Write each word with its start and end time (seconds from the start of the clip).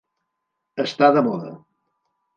Estar 0.85 1.11
de 1.19 1.25
moda. 1.29 1.55